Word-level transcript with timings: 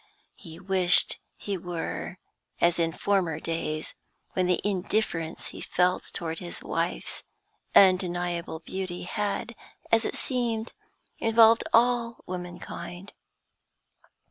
He 0.33 0.59
wished 0.59 1.19
he 1.37 1.59
were 1.59 2.17
as 2.59 2.79
in 2.79 2.91
former 2.91 3.39
days, 3.39 3.93
when 4.33 4.47
the 4.47 4.59
indifference 4.67 5.49
he 5.49 5.61
felt 5.61 6.05
towards 6.11 6.39
his 6.39 6.63
wife's 6.63 7.21
undeniable 7.75 8.61
beauty 8.61 9.03
had, 9.03 9.53
as 9.91 10.03
it 10.03 10.15
seemed, 10.15 10.73
involved 11.19 11.65
all 11.71 12.23
womankind. 12.25 13.13